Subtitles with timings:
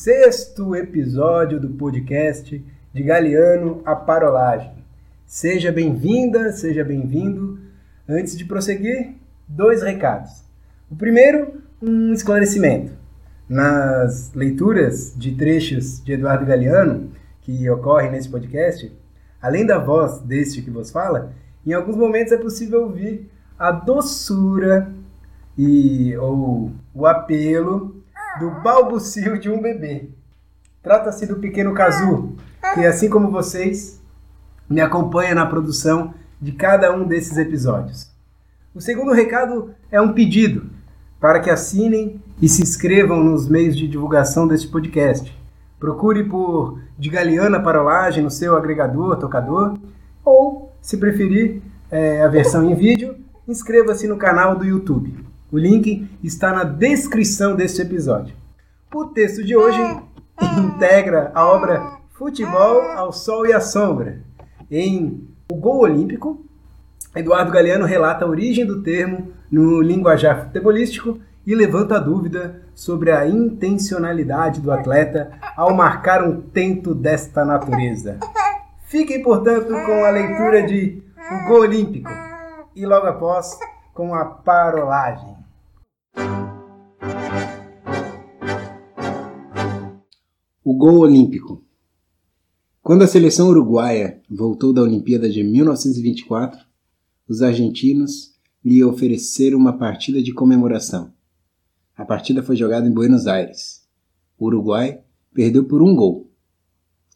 [0.00, 2.64] sexto episódio do podcast
[2.94, 4.72] de Galeano a Parolagem.
[5.26, 7.58] Seja bem-vinda, seja bem-vindo.
[8.08, 9.16] Antes de prosseguir,
[9.48, 10.44] dois recados.
[10.88, 12.92] O primeiro, um esclarecimento.
[13.48, 18.96] Nas leituras de trechos de Eduardo Galeano, que ocorrem nesse podcast,
[19.42, 21.32] além da voz deste que vos fala,
[21.66, 24.92] em alguns momentos é possível ouvir a doçura
[25.58, 27.97] e ou o apelo
[28.38, 30.08] do balbucio de um bebê.
[30.82, 32.36] Trata-se do pequeno Kazu,
[32.74, 34.00] que assim como vocês,
[34.68, 38.10] me acompanha na produção de cada um desses episódios.
[38.74, 40.70] O segundo recado é um pedido
[41.20, 45.36] para que assinem e se inscrevam nos meios de divulgação deste podcast.
[45.80, 49.76] Procure por De Galeana Parolagem no seu agregador, tocador,
[50.24, 53.16] ou, se preferir é, a versão em vídeo,
[53.48, 55.27] inscreva-se no canal do YouTube.
[55.50, 58.36] O link está na descrição deste episódio.
[58.94, 59.80] O texto de hoje
[60.58, 64.20] integra a obra Futebol ao Sol e à Sombra.
[64.70, 66.44] Em O Gol Olímpico,
[67.16, 73.10] Eduardo Galeano relata a origem do termo no linguajar futebolístico e levanta a dúvida sobre
[73.10, 78.18] a intencionalidade do atleta ao marcar um tento desta natureza.
[78.84, 82.10] Fiquem, portanto, com a leitura de O Gol Olímpico
[82.76, 83.58] e logo após
[83.94, 85.37] com a parolagem.
[90.70, 91.64] O gol olímpico.
[92.82, 96.60] Quando a seleção uruguaia voltou da Olimpíada de 1924,
[97.26, 101.10] os argentinos lhe ofereceram uma partida de comemoração.
[101.96, 103.88] A partida foi jogada em Buenos Aires.
[104.38, 105.00] O Uruguai
[105.32, 106.30] perdeu por um gol.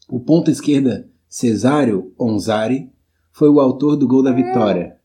[0.09, 2.91] O ponta esquerda Cesário Onzari
[3.33, 4.97] foi o autor do gol da vitória.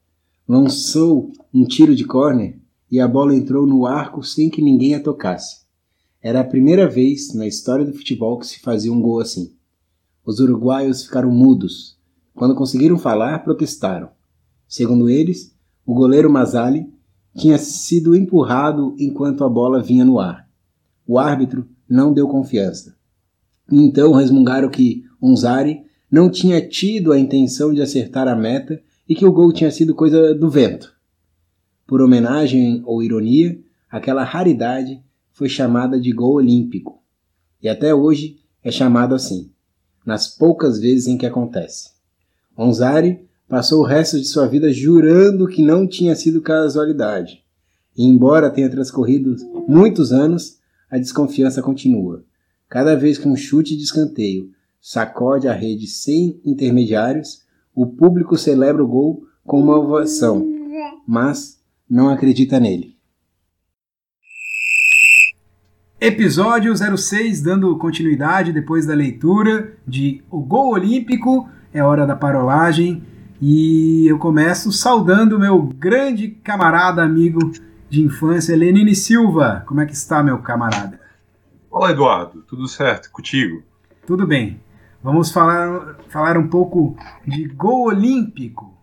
[0.48, 2.58] Lançou um tiro de córner
[2.90, 5.67] e a bola entrou no arco sem que ninguém a tocasse.
[6.22, 9.54] Era a primeira vez na história do futebol que se fazia um gol assim.
[10.26, 11.98] Os uruguaios ficaram mudos.
[12.34, 14.10] Quando conseguiram falar, protestaram.
[14.68, 15.56] Segundo eles,
[15.86, 16.92] o goleiro Mazali
[17.36, 20.50] tinha sido empurrado enquanto a bola vinha no ar.
[21.06, 22.96] O árbitro não deu confiança.
[23.72, 29.26] Então resmungaram que Onzari não tinha tido a intenção de acertar a meta e que
[29.26, 30.94] o gol tinha sido coisa do vento.
[31.86, 33.60] Por homenagem ou ironia,
[33.90, 35.02] aquela raridade
[35.38, 37.00] foi chamada de gol olímpico,
[37.62, 39.52] e até hoje é chamado assim,
[40.04, 41.92] nas poucas vezes em que acontece.
[42.58, 47.44] Onzari passou o resto de sua vida jurando que não tinha sido casualidade,
[47.96, 49.36] e embora tenha transcorrido
[49.68, 50.58] muitos anos,
[50.90, 52.26] a desconfiança continua.
[52.68, 54.50] Cada vez que um chute de escanteio
[54.82, 57.44] sacode a rede sem intermediários,
[57.76, 60.44] o público celebra o gol com uma ovação,
[61.08, 62.97] mas não acredita nele.
[66.00, 73.04] Episódio 06, dando continuidade depois da leitura de O Gol Olímpico, é hora da parolagem,
[73.42, 77.52] e eu começo saudando meu grande camarada, amigo
[77.90, 79.64] de infância, Lenine Silva.
[79.66, 81.00] Como é que está, meu camarada?
[81.72, 83.64] Olá, Eduardo, tudo certo contigo?
[84.06, 84.62] Tudo bem.
[85.04, 88.78] Vamos falar, falar um pouco de gol olímpico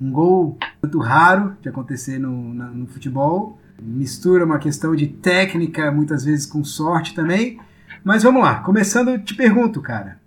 [0.00, 3.58] um gol muito raro de acontecer no, no futebol.
[3.80, 7.58] Mistura uma questão de técnica, muitas vezes com sorte também.
[8.04, 10.20] Mas vamos lá, começando, te pergunto, cara.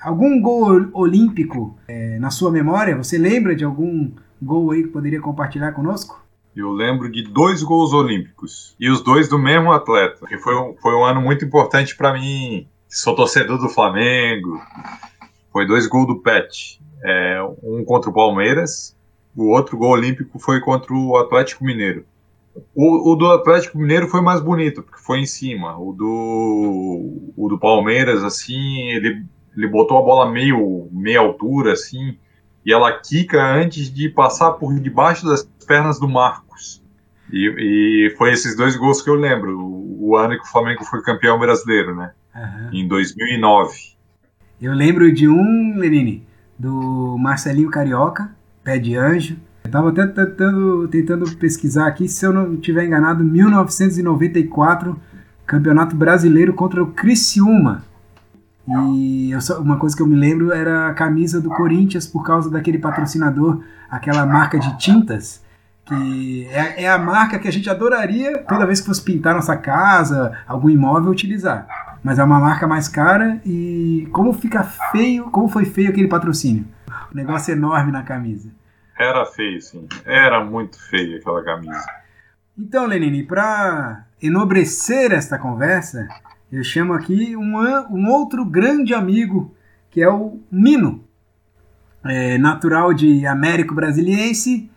[0.00, 2.96] Algum gol olímpico é, na sua memória?
[2.96, 4.10] Você lembra de algum
[4.40, 6.20] gol aí que poderia compartilhar conosco?
[6.54, 8.74] Eu lembro de dois gols olímpicos.
[8.78, 10.26] E os dois do mesmo atleta.
[10.26, 12.66] Que foi um, foi um ano muito importante para mim.
[12.88, 14.60] Sou torcedor do Flamengo.
[15.52, 18.96] Foi dois gols do Pet é, um contra o Palmeiras,
[19.36, 22.04] o outro gol olímpico foi contra o Atlético Mineiro.
[22.74, 25.78] O, o, do Atlético Mineiro foi mais bonito, porque foi em cima.
[25.78, 29.24] O do, o do Palmeiras, assim, ele,
[29.56, 32.18] ele botou a bola meio meia altura, assim,
[32.64, 36.82] e ela quica antes de passar por debaixo das pernas do Marcos.
[37.32, 40.84] E, e foi esses dois gols que eu lembro, o, o, ano que o Flamengo
[40.84, 42.12] foi campeão brasileiro, né?
[42.34, 42.70] Uhum.
[42.72, 43.74] Em 2009.
[44.60, 46.26] Eu lembro de um, Lenine,
[46.58, 48.30] do Marcelinho Carioca,
[48.62, 49.36] Pé de Anjo.
[49.64, 55.00] Estava até tentando, tentando pesquisar aqui, se eu não estiver enganado, 1994,
[55.46, 57.84] Campeonato Brasileiro contra o Criciúma.
[58.94, 62.50] E só, uma coisa que eu me lembro era a camisa do Corinthians por causa
[62.50, 63.60] daquele patrocinador,
[63.90, 65.42] aquela marca de tintas,
[65.84, 69.56] que é, é, a marca que a gente adoraria toda vez que fosse pintar nossa
[69.56, 71.66] casa, algum imóvel, utilizar
[72.02, 76.64] mas é uma marca mais cara e como fica feio, como foi feio aquele patrocínio.
[77.12, 78.48] Um negócio enorme na camisa.
[79.02, 79.88] Era feio, sim.
[80.04, 81.84] Era muito feio aquela camisa.
[82.56, 86.08] Então, Lenine, para enobrecer esta conversa,
[86.52, 87.56] Eu chamo aqui um,
[87.90, 89.56] um outro grande amigo,
[89.90, 91.02] que é o Nino,
[92.04, 94.70] é, natural de Américo Brasiliense.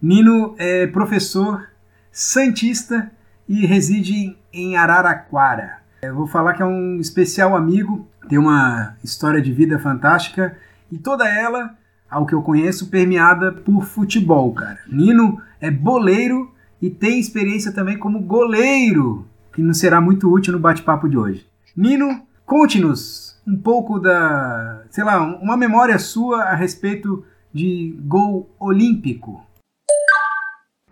[0.00, 1.66] Nino é professor
[2.10, 3.10] santista
[3.48, 5.78] e reside em Araraquara.
[6.02, 10.54] Eu vou falar que é um especial amigo, tem uma história de vida fantástica
[10.90, 11.74] e toda ela,
[12.12, 14.78] ao que eu conheço, permeada por futebol, cara.
[14.86, 20.58] Nino é boleiro e tem experiência também como goleiro, que nos será muito útil no
[20.58, 21.46] bate-papo de hoje.
[21.74, 29.44] Nino, conte-nos um pouco da, sei lá, uma memória sua a respeito de gol olímpico.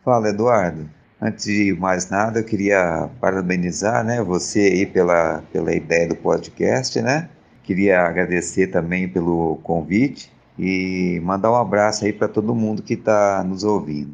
[0.02, 0.88] Fala, Eduardo.
[1.20, 6.98] Antes de mais nada, eu queria parabenizar, né, você aí pela, pela ideia do podcast,
[7.02, 7.28] né?
[7.62, 13.42] Queria agradecer também pelo convite e mandar um abraço aí para todo mundo que está
[13.42, 14.12] nos ouvindo.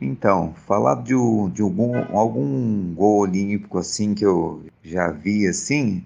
[0.00, 1.14] Então, falar de,
[1.52, 6.04] de algum, algum gol olímpico assim que eu já vi assim,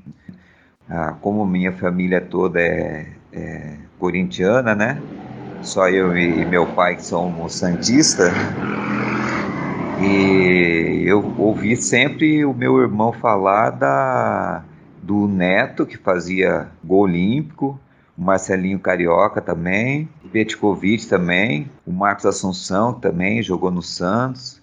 [0.88, 4.99] ah, como minha família toda é, é corintiana, né?
[5.60, 8.32] Só eu e meu pai que somos santistas.
[10.00, 14.64] E eu ouvi sempre o meu irmão falar da,
[15.02, 17.78] do Neto, que fazia gol olímpico,
[18.16, 24.60] o Marcelinho Carioca também, o Petkovic também, o Marcos Assunção também jogou no Santos,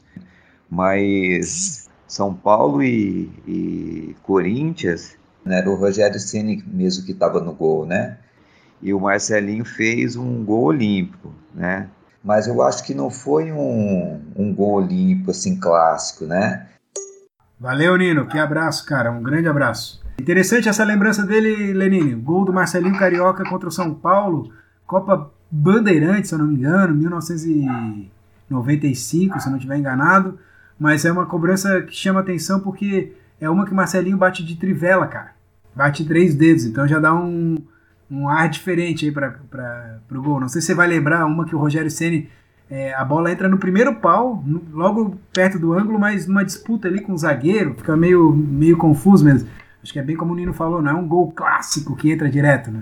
[0.69, 5.15] mas São Paulo e, e Corinthians,
[5.45, 8.17] né, era o Rogério Ceni mesmo que estava no gol, né?
[8.81, 11.89] E o Marcelinho fez um gol olímpico, né?
[12.23, 16.67] mas eu acho que não foi um, um gol olímpico assim clássico, né?
[17.59, 18.27] Valeu, Nino.
[18.27, 19.11] Que abraço, cara.
[19.11, 20.02] Um grande abraço.
[20.19, 22.13] Interessante essa lembrança dele, Lenine.
[22.15, 24.51] Gol do Marcelinho Carioca contra o São Paulo,
[24.85, 30.37] Copa Bandeirantes, se eu não me engano, 1995, se eu não estiver enganado.
[30.79, 35.07] Mas é uma cobrança que chama atenção porque é uma que Marcelinho bate de trivela,
[35.07, 35.31] cara.
[35.75, 37.57] Bate três dedos, então já dá um,
[38.09, 39.35] um ar diferente aí para
[40.11, 40.39] o gol.
[40.39, 42.29] Não sei se você vai lembrar uma que o Rogério Ceni
[42.69, 47.01] é, a bola entra no primeiro pau, logo perto do ângulo, mas numa disputa ali
[47.01, 49.47] com o zagueiro, fica meio, meio confuso mesmo.
[49.83, 52.29] Acho que é bem como o Nino falou, não é um gol clássico que entra
[52.29, 52.81] direto, né?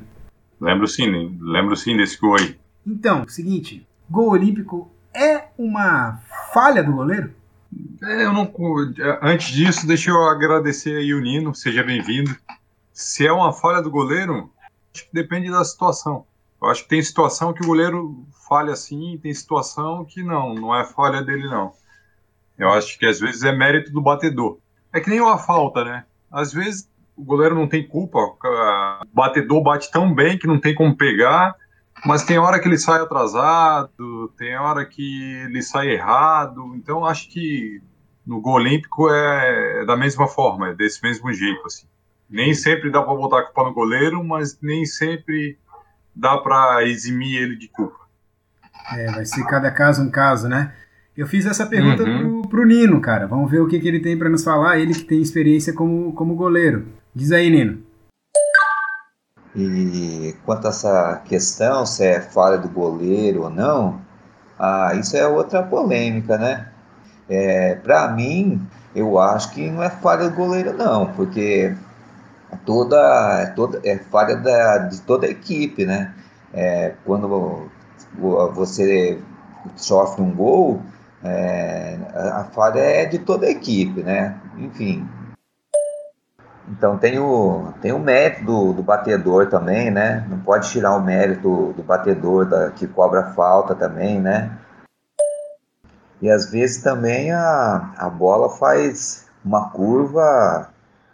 [0.59, 2.55] Lembro sim, lembro sim desse gol aí.
[2.85, 6.21] Então, seguinte, gol olímpico é uma
[6.53, 7.33] falha do goleiro?
[8.03, 8.53] É, eu não.
[9.21, 12.35] Antes disso, deixa eu agradecer aí o Nino, seja bem-vindo.
[12.93, 14.51] Se é uma falha do goleiro,
[14.93, 16.25] acho que depende da situação.
[16.61, 20.75] Eu acho que tem situação que o goleiro falha assim, tem situação que não, não
[20.75, 21.73] é falha dele não.
[22.59, 24.59] Eu acho que às vezes é mérito do batedor.
[24.93, 26.05] É que nem uma falta, né?
[26.31, 30.73] Às vezes o goleiro não tem culpa, o batedor bate tão bem que não tem
[30.73, 31.55] como pegar,
[32.05, 36.73] mas tem hora que ele sai atrasado, tem hora que ele sai errado.
[36.75, 37.81] Então acho que
[38.25, 41.85] no gol olímpico é da mesma forma, é desse mesmo jeito assim
[42.31, 45.57] nem sempre dá para botar a culpa no goleiro, mas nem sempre
[46.15, 47.99] dá para eximir ele de culpa.
[48.93, 50.73] É, vai ser cada caso um caso, né?
[51.15, 52.41] Eu fiz essa pergunta uhum.
[52.41, 53.27] pro, pro Nino, cara.
[53.27, 56.13] Vamos ver o que, que ele tem para nos falar, ele que tem experiência como,
[56.13, 56.87] como goleiro.
[57.13, 57.83] Diz aí, Nino.
[59.53, 63.99] E quanto a essa questão, se é falha do goleiro ou não,
[64.57, 66.71] ah, isso é outra polêmica, né?
[67.27, 71.75] É, para mim, eu acho que não é falha do goleiro, não, porque
[72.65, 76.13] toda, toda é falha da, de toda a equipe, né?
[76.53, 77.69] É, quando
[78.53, 79.21] você
[79.75, 80.81] sofre um gol,
[81.21, 84.39] é, a falha é de toda a equipe, né?
[84.57, 85.05] Enfim.
[86.71, 90.25] Então tem o, tem o mérito do, do batedor também, né?
[90.29, 94.57] Não pode tirar o mérito do batedor da, que cobra falta também, né?
[96.21, 100.69] E às vezes também a, a bola faz uma curva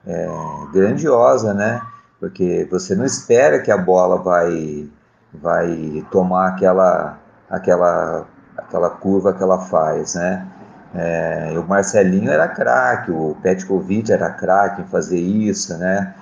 [0.06, 0.28] é,
[0.72, 1.82] grandiosa, né?
[2.20, 4.88] Porque você não espera que a bola vai,
[5.34, 7.18] vai tomar aquela,
[7.50, 10.48] aquela, aquela curva que ela faz, né?
[10.96, 16.16] É, o Marcelinho era craque, o Petkovic era craque em fazer isso, né?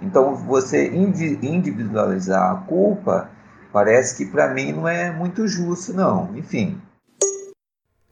[0.00, 3.30] Então, você individualizar a culpa
[3.72, 6.30] parece que para mim não é muito justo, não.
[6.36, 6.80] Enfim.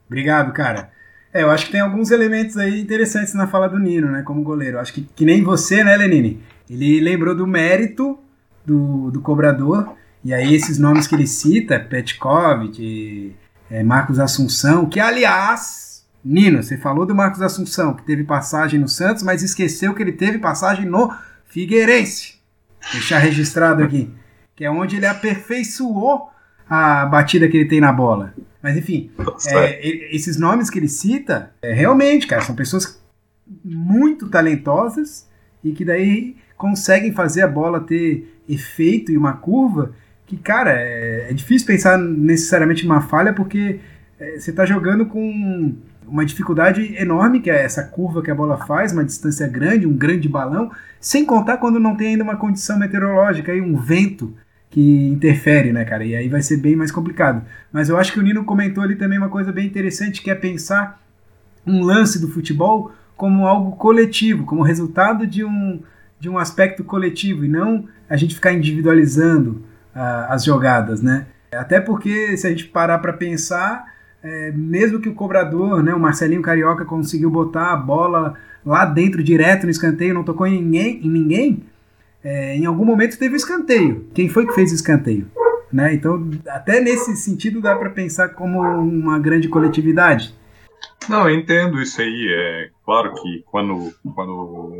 [0.06, 0.90] Obrigado, cara.
[1.32, 4.42] É, eu acho que tem alguns elementos aí interessantes na fala do Nino, né, como
[4.42, 4.78] goleiro.
[4.78, 6.42] Acho que, que nem você, né, Lenine?
[6.68, 8.18] Ele lembrou do mérito
[8.66, 13.34] do, do cobrador, e aí esses nomes que ele cita, Petkovic,
[13.72, 18.86] é, Marcos Assunção, que aliás, Nino, você falou do Marcos Assunção, que teve passagem no
[18.86, 21.10] Santos, mas esqueceu que ele teve passagem no
[21.46, 22.34] Figueirense.
[22.92, 24.12] Deixar registrado aqui.
[24.54, 26.28] Que é onde ele aperfeiçoou
[26.68, 28.34] a batida que ele tem na bola.
[28.62, 29.10] Mas enfim,
[29.48, 33.02] é, esses nomes que ele cita, é, realmente, cara, são pessoas
[33.64, 35.26] muito talentosas
[35.64, 39.94] e que daí conseguem fazer a bola ter efeito e uma curva
[40.26, 43.80] que, cara, é, é difícil pensar necessariamente uma falha porque
[44.18, 45.74] é, você está jogando com
[46.06, 49.96] uma dificuldade enorme, que é essa curva que a bola faz, uma distância grande, um
[49.96, 54.34] grande balão, sem contar quando não tem ainda uma condição meteorológica, aí um vento
[54.70, 56.04] que interfere, né, cara?
[56.04, 57.44] E aí vai ser bem mais complicado.
[57.70, 60.34] Mas eu acho que o Nino comentou ali também uma coisa bem interessante, que é
[60.34, 61.00] pensar
[61.66, 65.80] um lance do futebol como algo coletivo, como resultado de um,
[66.18, 69.62] de um aspecto coletivo, e não a gente ficar individualizando
[69.94, 71.26] as jogadas, né?
[71.52, 76.00] Até porque, se a gente parar para pensar, é, mesmo que o cobrador, né, o
[76.00, 78.34] Marcelinho Carioca, conseguiu botar a bola
[78.64, 81.62] lá dentro, direto no escanteio, não tocou em ninguém, em ninguém
[82.24, 84.06] é, em algum momento teve escanteio.
[84.14, 85.26] Quem foi que fez o escanteio?
[85.72, 85.94] Né?
[85.94, 90.34] Então, até nesse sentido, dá para pensar como uma grande coletividade.
[91.08, 92.28] Não, eu entendo isso aí.
[92.30, 94.34] É claro que quando, quando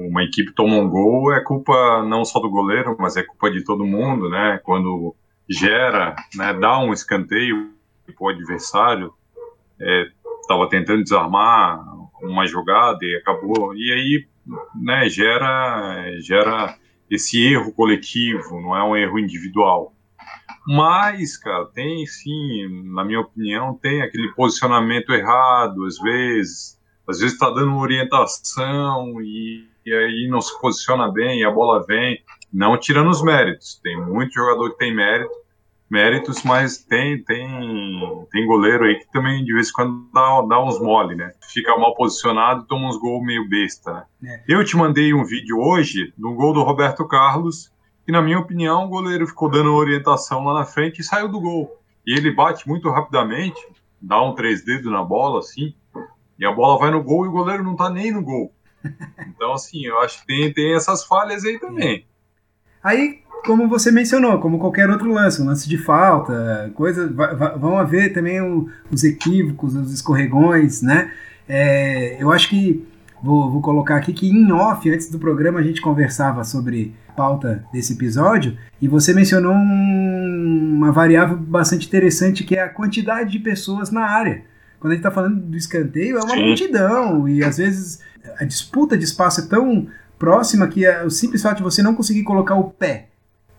[0.06, 3.64] uma equipe toma um gol, é culpa não só do goleiro, mas é culpa de
[3.64, 4.60] todo mundo, né?
[4.62, 5.16] Quando
[5.48, 7.70] gera, né, dá um escanteio
[8.04, 9.14] para o adversário,
[10.42, 11.82] estava é, tentando desarmar
[12.22, 13.74] uma jogada e acabou.
[13.74, 14.26] E aí,
[14.74, 16.76] né, gera, gera
[17.10, 19.94] esse erro coletivo, não é um erro individual.
[20.66, 26.78] Mas, cara, tem sim, na minha opinião, tem aquele posicionamento errado, às vezes.
[27.06, 31.50] Às vezes está dando uma orientação e, e, aí não se posiciona bem e a
[31.50, 32.22] bola vem.
[32.52, 33.80] Não tirando os méritos.
[33.82, 35.32] Tem muito jogador que tem mérito,
[35.90, 40.62] méritos, mas tem, tem, tem goleiro aí que também de vez em quando dá, dá
[40.62, 41.32] uns mole, né?
[41.52, 44.04] Fica mal posicionado e toma uns gols meio besta, né?
[44.24, 44.44] É.
[44.48, 47.70] Eu te mandei um vídeo hoje do gol do Roberto Carlos,
[48.06, 51.40] que na minha opinião o goleiro ficou dando orientação lá na frente e saiu do
[51.40, 51.78] gol.
[52.06, 53.60] E ele bate muito rapidamente,
[54.00, 55.74] dá um três dedos na bola, assim,
[56.42, 58.52] e a bola vai no gol e o goleiro não tá nem no gol.
[59.28, 62.04] Então, assim, eu acho que tem, tem essas falhas aí também.
[62.82, 67.12] Aí como você mencionou, como qualquer outro lance, um lance de falta, coisa,
[67.58, 71.10] vão haver também o, os equívocos, os escorregões, né?
[71.48, 72.86] É, eu acho que
[73.20, 77.64] vou, vou, colocar aqui que em off, antes do programa, a gente conversava sobre pauta
[77.72, 83.38] desse episódio e você mencionou um, uma variável bastante interessante que é a quantidade de
[83.40, 84.44] pessoas na área.
[84.82, 86.44] Quando a gente está falando do escanteio, é uma Sim.
[86.44, 88.00] multidão e às vezes
[88.36, 89.86] a disputa de espaço é tão
[90.18, 93.06] próxima que é o simples fato de você não conseguir colocar o pé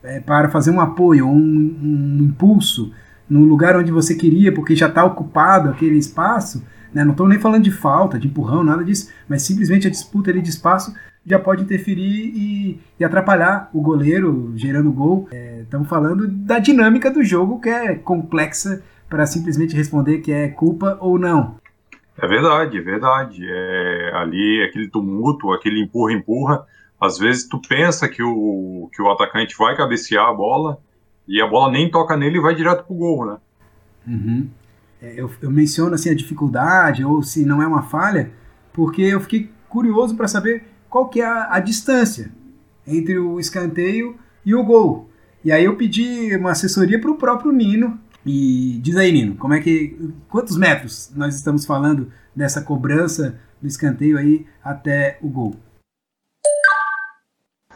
[0.04, 2.92] é, para fazer um apoio, um, um impulso
[3.30, 6.62] no lugar onde você queria, porque já está ocupado aquele espaço,
[6.94, 7.06] né?
[7.06, 10.42] não estou nem falando de falta, de empurrão, nada disso, mas simplesmente a disputa ali
[10.42, 10.94] de espaço
[11.26, 15.30] já pode interferir e, e atrapalhar o goleiro gerando gol.
[15.62, 20.48] Estamos é, falando da dinâmica do jogo que é complexa para simplesmente responder que é
[20.48, 21.58] culpa ou não.
[22.18, 23.46] É verdade, é verdade.
[23.48, 26.66] É, ali aquele tumulto, aquele empurra-empurra,
[27.00, 30.80] às vezes tu pensa que o, que o atacante vai cabecear a bola
[31.28, 33.38] e a bola nem toca nele e vai direto pro gol, né?
[34.08, 34.50] Uhum.
[35.00, 38.32] É, eu, eu, menciono assim a dificuldade ou se não é uma falha,
[38.74, 42.32] porque eu fiquei curioso para saber qual que é a, a, distância
[42.88, 45.08] entre o escanteio e o gol.
[45.46, 48.00] E aí eu pedi uma assessoria para o próprio Nino.
[48.26, 53.68] E diz aí, Nino, como é que quantos metros nós estamos falando dessa cobrança do
[53.68, 55.56] escanteio aí até o gol?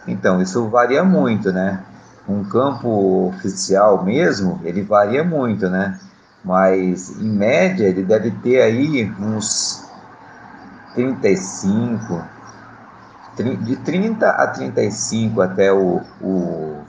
[0.08, 1.84] Então, isso varia muito, né?
[2.28, 6.00] Um campo oficial mesmo, ele varia muito, né?
[6.44, 9.86] Mas, em média, ele deve ter aí uns
[10.96, 12.24] 35,
[13.66, 16.82] de 30 a 35 até o, o,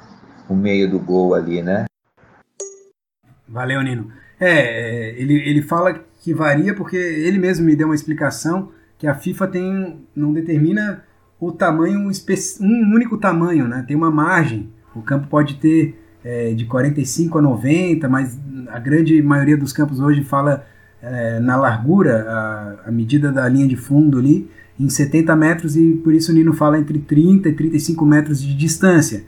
[0.48, 1.87] o meio do gol ali, né?
[3.48, 4.10] Valeu, Nino.
[4.38, 9.14] É, ele, ele fala que varia porque ele mesmo me deu uma explicação que a
[9.14, 11.02] FIFA tem não determina
[11.40, 13.84] o tamanho, um único tamanho, né?
[13.86, 14.70] Tem uma margem.
[14.94, 18.38] O campo pode ter é, de 45 a 90, mas
[18.68, 20.66] a grande maioria dos campos hoje fala
[21.00, 25.94] é, na largura, a, a, medida da linha de fundo ali, em 70 metros, e
[26.02, 29.24] por isso o Nino fala entre 30 e 35 metros de distância.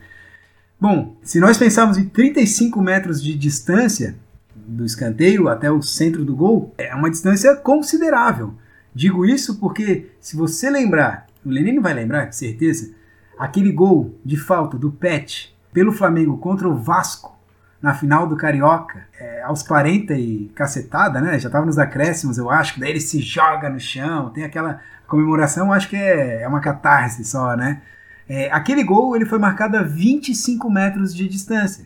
[0.80, 4.16] Bom, se nós pensarmos em 35 metros de distância
[4.54, 8.54] do escanteio até o centro do gol, é uma distância considerável.
[8.94, 12.92] Digo isso porque, se você lembrar o Lenine vai lembrar, com certeza,
[13.38, 17.38] aquele gol de falta do Pet pelo Flamengo contra o Vasco
[17.80, 21.38] na final do Carioca, é, aos 40 e cacetada, né?
[21.38, 25.72] Já tava nos acréscimos, eu acho, daí ele se joga no chão, tem aquela comemoração,
[25.72, 27.80] acho que é, é uma catarse só, né?
[28.32, 31.84] É, aquele gol ele foi marcado a 25 metros de distância.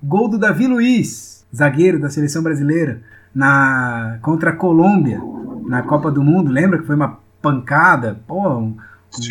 [0.00, 3.02] Gol do Davi Luiz, zagueiro da seleção brasileira,
[3.34, 5.20] na contra a Colômbia,
[5.66, 8.76] na Copa do Mundo, lembra que foi uma pancada, pô, um,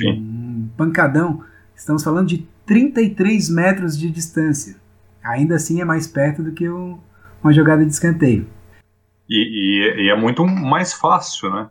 [0.06, 1.46] um pancadão.
[1.74, 4.76] Estamos falando de 33 metros de distância.
[5.24, 7.00] Ainda assim é mais perto do que o,
[7.42, 8.46] uma jogada de escanteio.
[9.30, 11.70] E, e, e, é muito mais fácil, né?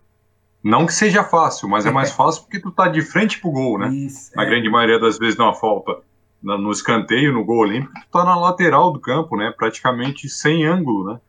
[0.69, 3.79] Não que seja fácil, mas é mais fácil porque tu tá de frente pro gol,
[3.79, 3.89] né?
[3.89, 4.47] Isso, Na é.
[4.47, 5.97] grande maioria das vezes numa falta
[6.43, 9.51] no escanteio, no gol olímpico, tu tá na lateral do campo, né?
[9.57, 11.21] Praticamente sem ângulo, né?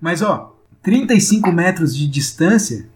[0.00, 2.88] Mas ó, 35 metros de distância,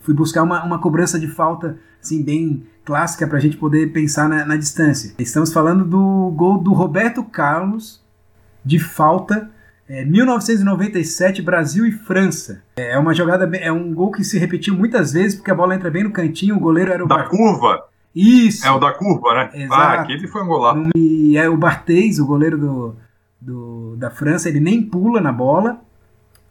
[0.00, 4.30] fui buscar uma, uma cobrança de falta assim bem clássica para a gente poder pensar
[4.30, 5.14] na, na, distância.
[5.18, 8.02] Estamos falando do gol do Roberto Carlos
[8.64, 9.50] de falta
[9.88, 12.62] é, 1997 Brasil e França.
[12.76, 15.90] É uma jogada, é um gol que se repetiu muitas vezes porque a bola entra
[15.90, 17.28] bem no cantinho, o goleiro era o da Bar...
[17.28, 17.84] curva.
[18.14, 18.66] Isso.
[18.66, 19.50] É o da curva, né?
[19.52, 19.80] Ah, Exato.
[19.80, 20.90] Ah, aquele foi um golaço.
[20.96, 22.96] E é o Barthez, o goleiro do,
[23.40, 25.80] do, da França, ele nem pula na bola.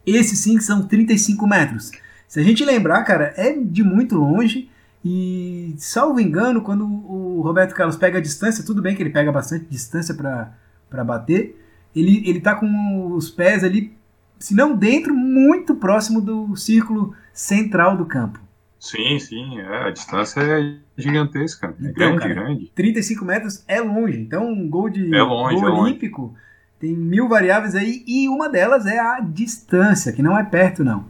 [0.06, 1.92] Esses sim são 35 metros.
[2.28, 4.70] Se a gente lembrar, cara, é de muito longe.
[5.04, 9.32] E, salvo engano, quando o Roberto Carlos pega a distância, tudo bem que ele pega
[9.32, 11.67] bastante distância para bater,
[12.00, 13.94] ele, ele tá com os pés ali,
[14.40, 18.40] se não dentro, muito próximo do círculo central do campo.
[18.80, 22.72] Sim, sim, é, a distância é gigantesca, é então, grande, cara, grande.
[22.76, 26.36] 35 metros é longe, então um gol de é longe, gol é olímpico longe.
[26.80, 31.06] tem mil variáveis aí e uma delas é a distância, que não é perto não.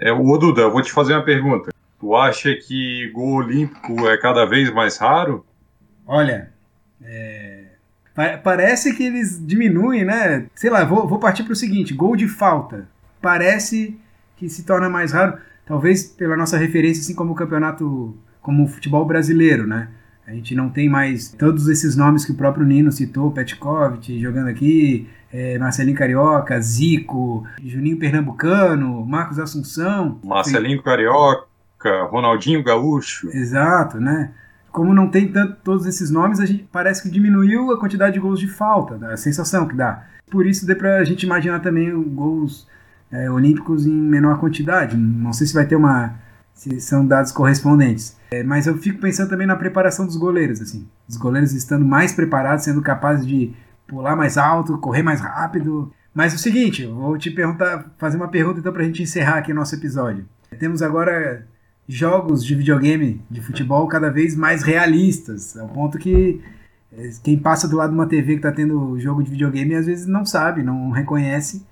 [0.00, 1.72] É, o Duda, eu vou te fazer uma pergunta.
[1.98, 5.44] Tu acha que gol olímpico é cada vez mais raro?
[6.06, 6.52] Olha,
[7.02, 7.65] é...
[8.42, 10.46] parece que eles diminuem, né?
[10.54, 12.88] Sei lá, vou, vou partir para o seguinte: gol de falta.
[13.20, 13.98] Parece
[14.36, 18.68] que se torna mais raro, talvez pela nossa referência, assim como o campeonato, como o
[18.68, 19.88] futebol brasileiro, né?
[20.26, 24.48] A gente não tem mais todos esses nomes que o próprio Nino citou, Petkovic jogando
[24.48, 30.18] aqui, é, Marcelinho Carioca, Zico, Juninho Pernambucano, Marcos Assunção.
[30.24, 31.46] Marcelinho Carioca.
[32.10, 33.28] Ronaldinho Gaúcho.
[33.28, 34.32] Exato, né?
[34.76, 38.20] Como não tem tanto, todos esses nomes, a gente parece que diminuiu a quantidade de
[38.20, 40.04] gols de falta, a sensação que dá.
[40.30, 42.68] Por isso deu pra gente imaginar também gols
[43.10, 44.94] é, olímpicos em menor quantidade.
[44.94, 46.16] Não sei se vai ter uma.
[46.52, 48.18] se são dados correspondentes.
[48.30, 50.86] É, mas eu fico pensando também na preparação dos goleiros, assim.
[51.08, 53.54] Os goleiros estando mais preparados, sendo capazes de
[53.86, 55.90] pular mais alto, correr mais rápido.
[56.12, 59.38] Mas é o seguinte, eu vou te perguntar, fazer uma pergunta então pra gente encerrar
[59.38, 60.26] aqui o nosso episódio.
[60.58, 61.46] Temos agora
[61.88, 66.40] jogos de videogame de futebol cada vez mais realistas, ao ponto que
[66.92, 69.86] eh, quem passa do lado de uma TV que está tendo jogo de videogame às
[69.86, 71.64] vezes não sabe, não reconhece,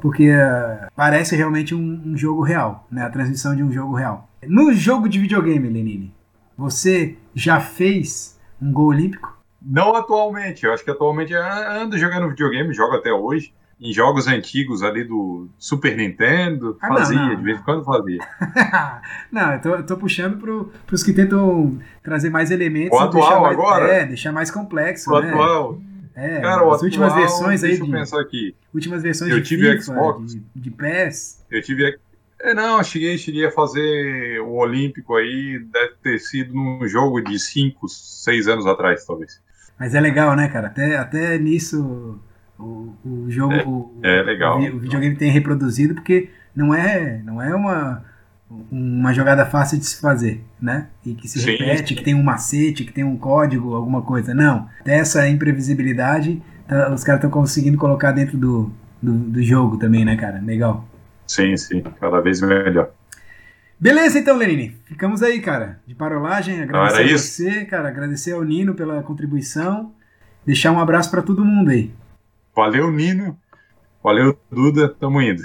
[0.00, 3.02] porque uh, parece realmente um, um, jogo real, né?
[3.02, 4.28] a transmissão de um jogo real.
[4.46, 6.14] No jogo de videogame, Lenine,
[6.56, 9.36] você já fez um gol olímpico?
[9.60, 14.82] Não atualmente, eu acho que atualmente ando jogando videogame, jogo até hoje em jogos antigos
[14.82, 16.76] ali do Super Nintendo.
[16.80, 17.36] Ah, fazia, não, não.
[17.36, 18.18] de vez em quando fazia.
[19.30, 22.98] não, eu tô, eu tô puxando pro, pros que tentam trazer mais elementos.
[22.98, 23.86] O atual mais, agora?
[23.86, 25.10] É, deixar mais complexo.
[25.10, 25.30] O né?
[25.30, 25.80] atual.
[26.14, 27.70] É, Cara, as atual, últimas versões aí.
[27.70, 28.54] Deixa eu pensar aqui.
[28.74, 30.34] Últimas versões eu de tive FIFA, Xbox.
[30.34, 31.44] De, de PES.
[31.50, 31.98] Eu tive.
[32.40, 37.36] É, não, cheguei, cheguei a fazer o Olímpico aí, deve ter sido num jogo de
[37.38, 39.40] 5, 6 anos atrás, talvez.
[39.78, 40.68] Mas é legal, né, cara?
[40.68, 42.20] Até, até nisso
[42.58, 44.60] o, o jogo, é, o, é legal.
[44.60, 48.04] O, o, videogame tem reproduzido porque não é, não é uma,
[48.70, 50.88] uma jogada fácil de se fazer, né?
[51.06, 51.52] E que se Sim.
[51.52, 54.34] repete, que tem um macete, que tem um código, alguma coisa.
[54.34, 54.68] Não.
[54.84, 60.16] Dessa imprevisibilidade, tá, os caras estão conseguindo colocar dentro do, do, do jogo também, né,
[60.16, 60.40] cara?
[60.40, 60.86] Legal.
[61.26, 61.82] Sim, sim.
[62.00, 62.90] Cada vez melhor.
[63.78, 64.76] Beleza, então, Lenine.
[64.86, 66.60] Ficamos aí, cara, de parolagem.
[66.62, 67.88] Agradecer a você, cara.
[67.88, 69.92] Agradecer ao Nino pela contribuição.
[70.44, 71.92] Deixar um abraço para todo mundo aí.
[72.58, 73.38] Valeu, Nino.
[74.02, 74.88] Valeu, Duda.
[74.88, 75.44] Tamo indo.